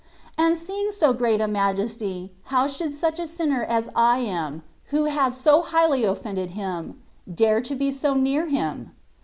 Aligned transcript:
And 0.35 0.57
seeing 0.57 0.89
so 0.89 1.13
great 1.13 1.41
a 1.41 1.45
majesty^ 1.45 2.31
how 2.45 2.65
should 2.65 2.91
such 2.95 3.19
a 3.19 3.27
sinner 3.27 3.63
as 3.63 3.87
I 3.95 4.21
am^ 4.21 4.63
who 4.85 5.05
have 5.05 5.35
so 5.35 5.61
highly 5.61 6.03
offended 6.05 6.53
Him^ 6.53 6.95
dare 7.31 7.61
to 7.61 7.75
be 7.75 7.91
so 7.91 8.15
near 8.15 8.47
Him? 8.47 8.95